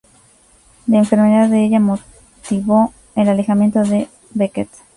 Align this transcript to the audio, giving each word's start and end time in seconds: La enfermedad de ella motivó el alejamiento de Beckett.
La 0.87 0.97
enfermedad 0.97 1.47
de 1.49 1.63
ella 1.63 1.79
motivó 1.79 2.91
el 3.15 3.29
alejamiento 3.29 3.83
de 3.83 4.07
Beckett. 4.31 4.67